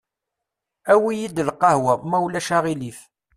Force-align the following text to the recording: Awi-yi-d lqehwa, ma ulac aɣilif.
Awi-yi-d 0.93 1.37
lqehwa, 1.49 1.93
ma 2.09 2.17
ulac 2.25 2.49
aɣilif. 2.57 2.99